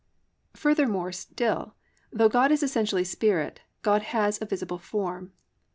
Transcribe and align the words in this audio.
Furthermore 0.55 1.11
still, 1.11 1.75
though 2.11 2.27
God 2.27 2.51
is 2.51 2.63
essentially 2.63 3.03
spirit, 3.03 3.59
God 3.83 4.01
has 4.01 4.41
a 4.41 4.45
visible 4.47 4.79
form. 4.79 5.31